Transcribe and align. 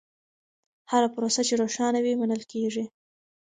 هره 0.91 1.07
پروسه 1.15 1.41
چې 1.47 1.53
روښانه 1.61 1.99
وي، 2.01 2.13
منل 2.21 2.41
کېږي. 2.51 2.85